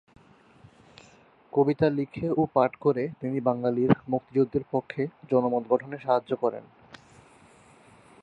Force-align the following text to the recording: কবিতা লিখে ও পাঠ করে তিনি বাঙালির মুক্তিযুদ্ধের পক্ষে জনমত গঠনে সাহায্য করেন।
কবিতা 1.53 1.87
লিখে 1.89 2.27
ও 2.37 2.41
পাঠ 2.53 2.71
করে 2.75 3.03
তিনি 3.21 3.37
বাঙালির 3.39 3.91
মুক্তিযুদ্ধের 4.09 4.63
পক্ষে 4.71 5.03
জনমত 5.29 5.63
গঠনে 5.69 5.97
সাহায্য 5.99 6.31
করেন। 6.35 6.63